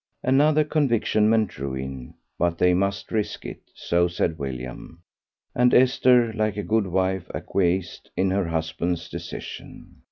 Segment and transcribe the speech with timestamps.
[0.23, 5.03] Another conviction meant ruin, but they must risk it, so said William;
[5.53, 9.97] and Esther, like a good wife, acquiesced in her husband's decision.